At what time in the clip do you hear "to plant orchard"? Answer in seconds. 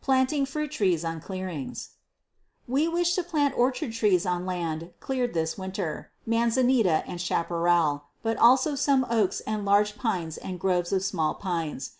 3.14-3.92